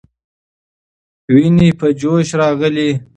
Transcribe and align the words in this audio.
ويني 1.31 1.69
په 1.79 1.87
جوش 1.99 2.27
راغلې. 2.41 2.89